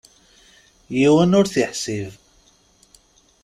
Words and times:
Yiwen 0.97 1.35
ur 1.39 1.45
t-iḥsib. 1.47 2.11